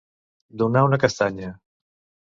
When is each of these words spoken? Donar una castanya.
Donar 0.61 0.83
una 0.87 1.01
castanya. 1.05 1.55